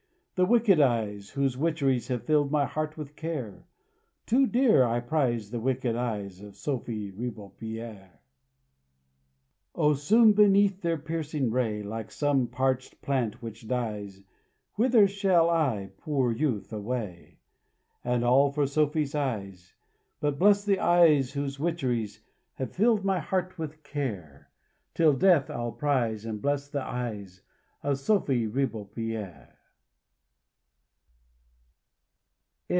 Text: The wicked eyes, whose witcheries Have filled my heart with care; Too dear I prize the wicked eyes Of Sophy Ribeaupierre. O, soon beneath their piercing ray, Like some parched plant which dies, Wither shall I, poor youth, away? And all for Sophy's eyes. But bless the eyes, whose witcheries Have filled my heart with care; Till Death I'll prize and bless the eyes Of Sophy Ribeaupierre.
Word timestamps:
The 0.35 0.47
wicked 0.47 0.79
eyes, 0.81 1.29
whose 1.29 1.55
witcheries 1.55 2.07
Have 2.07 2.23
filled 2.23 2.49
my 2.49 2.65
heart 2.65 2.97
with 2.97 3.15
care; 3.15 3.67
Too 4.25 4.47
dear 4.47 4.83
I 4.83 4.99
prize 4.99 5.51
the 5.51 5.59
wicked 5.59 5.95
eyes 5.95 6.41
Of 6.41 6.55
Sophy 6.55 7.11
Ribeaupierre. 7.11 8.17
O, 9.75 9.93
soon 9.93 10.33
beneath 10.33 10.81
their 10.81 10.97
piercing 10.97 11.51
ray, 11.51 11.83
Like 11.83 12.09
some 12.09 12.47
parched 12.47 13.03
plant 13.03 13.43
which 13.43 13.67
dies, 13.67 14.23
Wither 14.77 15.07
shall 15.07 15.47
I, 15.47 15.91
poor 15.99 16.31
youth, 16.31 16.73
away? 16.73 17.37
And 18.03 18.23
all 18.23 18.51
for 18.51 18.65
Sophy's 18.65 19.13
eyes. 19.13 19.75
But 20.21 20.39
bless 20.39 20.65
the 20.65 20.79
eyes, 20.79 21.33
whose 21.33 21.59
witcheries 21.59 22.19
Have 22.55 22.73
filled 22.73 23.05
my 23.05 23.19
heart 23.19 23.59
with 23.59 23.83
care; 23.83 24.49
Till 24.95 25.13
Death 25.13 25.51
I'll 25.51 25.71
prize 25.71 26.25
and 26.25 26.41
bless 26.41 26.67
the 26.67 26.81
eyes 26.81 27.43
Of 27.83 27.99
Sophy 27.99 28.47
Ribeaupierre. 28.47 29.57